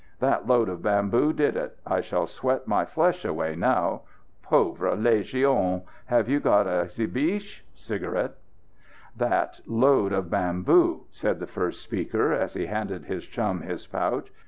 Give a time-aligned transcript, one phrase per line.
[0.17, 1.77] That load of bamboo did it.
[1.85, 4.01] I shall sweat my flesh away now.
[4.41, 5.83] Pauvre Légion!
[6.07, 8.33] Have you got a cibiche (cigarette)?"
[9.15, 14.31] "That load of bamboo!" said the first speaker, as he handed his chum his pouch.